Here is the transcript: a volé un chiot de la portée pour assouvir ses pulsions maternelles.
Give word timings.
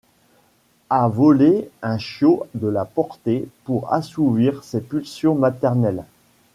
a 0.89 1.07
volé 1.07 1.69
un 1.83 1.99
chiot 1.99 2.47
de 2.55 2.67
la 2.67 2.85
portée 2.85 3.47
pour 3.65 3.93
assouvir 3.93 4.63
ses 4.63 4.81
pulsions 4.81 5.35
maternelles. 5.35 6.05